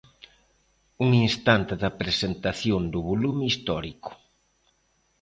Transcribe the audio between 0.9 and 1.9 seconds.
Un instante